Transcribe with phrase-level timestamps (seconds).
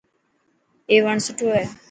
[0.89, 1.63] اي وڻ سٺو هي.